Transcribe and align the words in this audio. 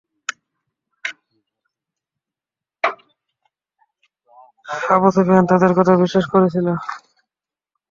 Abu 4.93 5.07
Sufyan 5.15 5.45
তাদের 5.51 5.71
কথা 5.77 5.93
বিশ্বাস 6.01 6.25
করেছিল। 6.33 6.67